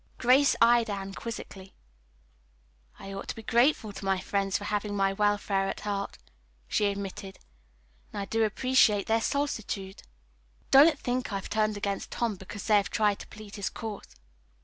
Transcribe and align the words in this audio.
Grace 0.17 0.55
eyed 0.59 0.89
Anne 0.89 1.13
quizzically. 1.13 1.75
"I 2.97 3.13
ought 3.13 3.27
to 3.27 3.35
be 3.35 3.43
grateful 3.43 3.93
to 3.93 4.03
my 4.03 4.19
friends 4.19 4.57
for 4.57 4.63
having 4.63 4.95
my 4.95 5.13
welfare 5.13 5.69
at 5.69 5.81
heart," 5.81 6.17
she 6.67 6.87
admitted, 6.87 7.37
"and 8.11 8.19
I 8.23 8.25
do 8.25 8.43
appreciate 8.43 9.05
their 9.05 9.21
solicitude. 9.21 10.01
Don't 10.71 10.97
think 10.97 11.31
I've 11.31 11.51
turned 11.51 11.77
against 11.77 12.09
Tom 12.09 12.35
because 12.35 12.65
they 12.65 12.77
have 12.77 12.89
tried 12.89 13.19
to 13.19 13.27
plead 13.27 13.57
his 13.57 13.69
cause. 13.69 14.05